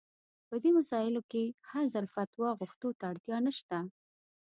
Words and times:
په 0.47 0.55
دې 0.61 0.69
مسايلو 0.77 1.21
کې 1.31 1.43
هر 1.69 1.85
ځل 1.93 2.05
فتوا 2.13 2.49
غوښتو 2.59 2.89
ته 2.99 3.03
اړتيا 3.11 3.37
نشته. 3.47 3.77